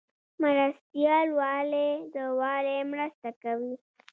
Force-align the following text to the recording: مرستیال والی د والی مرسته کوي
مرستیال 0.43 1.27
والی 1.39 1.89
د 2.13 2.15
والی 2.39 2.79
مرسته 2.91 3.29
کوي 3.43 3.75